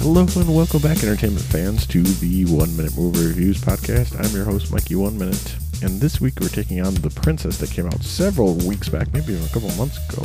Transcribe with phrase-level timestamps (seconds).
[0.00, 4.18] Hello and welcome back, entertainment fans, to the One Minute Movie Reviews podcast.
[4.18, 7.70] I'm your host, Mikey One Minute, and this week we're taking on The Princess that
[7.70, 10.22] came out several weeks back, maybe even a couple months ago,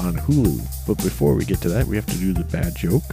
[0.00, 0.86] on Hulu.
[0.86, 3.04] But before we get to that, we have to do the bad joke.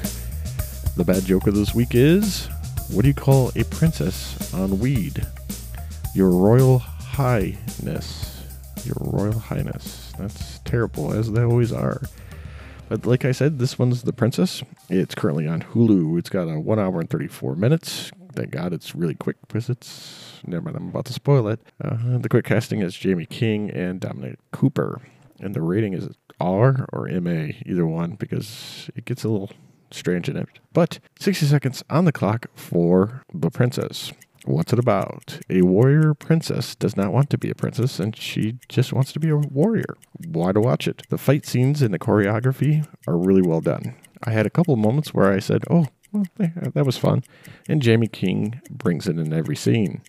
[0.96, 2.48] The bad joke of this week is
[2.92, 5.28] what do you call a princess on weed?
[6.16, 8.42] Your Royal Highness.
[8.86, 10.14] Your Royal Highness.
[10.18, 12.02] That's terrible, as they always are.
[12.90, 14.64] But like I said, this one's The Princess.
[14.90, 16.18] It's currently on Hulu.
[16.18, 18.12] It's got a 1 hour and 34 minutes.
[18.34, 20.42] Thank God it's really quick because it's.
[20.46, 21.60] Never mind, I'm about to spoil it.
[21.84, 25.02] Uh, the quick casting is Jamie King and Dominic Cooper.
[25.40, 29.52] And the rating is R or MA, either one, because it gets a little
[29.92, 30.48] strange in it.
[30.74, 34.14] But 60 seconds on the clock for The Princess.
[34.46, 35.40] What's it about?
[35.50, 39.20] A warrior princess does not want to be a princess and she just wants to
[39.20, 39.98] be a warrior.
[40.28, 41.04] Why to watch it?
[41.10, 43.96] The fight scenes and the choreography are really well done.
[44.24, 47.24] I had a couple moments where I said, oh, well, eh, that was fun.
[47.68, 50.02] And Jamie King brings it in every scene.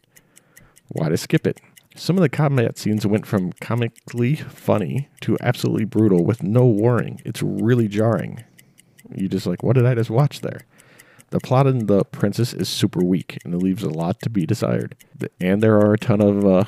[0.89, 1.61] Why to skip it?
[1.97, 7.21] Some of the combat scenes went from comically funny to absolutely brutal with no warning.
[7.25, 8.45] It's really jarring.
[9.15, 10.61] You just like, what did I just watch there?
[11.31, 14.47] The plot in The Princess is super weak and it leaves a lot to be
[14.47, 14.97] desired.
[15.41, 16.65] And there are a ton of, uh,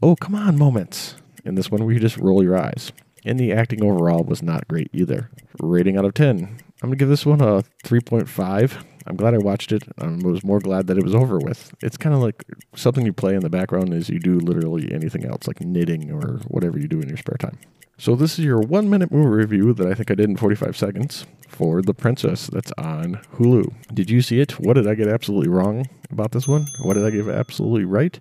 [0.00, 2.92] oh, come on moments in this one where you just roll your eyes.
[3.24, 5.30] And the acting overall was not great either.
[5.60, 6.38] Rating out of 10.
[6.38, 8.84] I'm going to give this one a 3.5.
[9.06, 9.84] I'm glad I watched it.
[9.98, 11.74] I was more glad that it was over with.
[11.82, 15.24] It's kind of like something you play in the background as you do literally anything
[15.24, 17.58] else, like knitting or whatever you do in your spare time.
[17.98, 20.76] So this is your one minute movie review that I think I did in 45
[20.76, 23.72] seconds for The Princess that's on Hulu.
[23.94, 24.60] Did you see it?
[24.60, 26.66] What did I get absolutely wrong about this one?
[26.82, 28.20] What did I get absolutely right?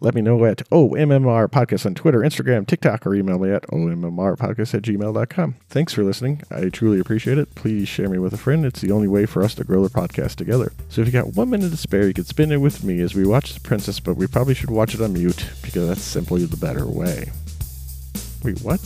[0.00, 4.74] Let me know at OMMR Podcast on Twitter, Instagram, TikTok, or email me at OMMRpodcast
[4.74, 5.54] at gmail.com.
[5.70, 6.42] Thanks for listening.
[6.50, 7.54] I truly appreciate it.
[7.54, 8.66] Please share me with a friend.
[8.66, 10.72] It's the only way for us to grow the podcast together.
[10.90, 13.14] So if you got one minute to spare, you could spend it with me as
[13.14, 16.44] we watch The Princess, but we probably should watch it on mute because that's simply
[16.44, 17.30] the better way.
[18.42, 18.80] Wait, what?